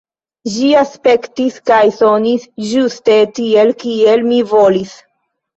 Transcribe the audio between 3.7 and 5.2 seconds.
kiel mi volis.